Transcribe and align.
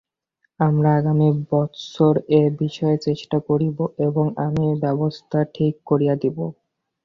আমরা 0.59 0.89
আগামী 0.95 1.27
বৎসর 1.49 2.13
এ 2.31 2.51
বিষয়ে 2.59 2.97
চেষ্টা 3.07 3.37
করিব 3.47 3.77
এবং 4.07 4.25
আমি 4.45 4.67
ব্যবস্থা 4.83 5.39
ঠিক 5.55 5.73
করিয়া 5.85 6.15
দিব। 6.15 6.37